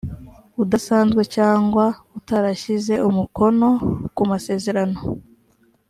udasanzwe 0.63 1.21
cyangwa 1.35 1.85
utarashyize 2.17 2.93
umukono 3.09 3.69
ku 4.15 4.23
masezerano 4.31 4.99